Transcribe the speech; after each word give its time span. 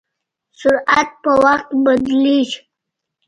سرعت 0.59 1.09
په 1.23 1.31
وخت 1.43 1.69
بدلېږي. 1.83 2.59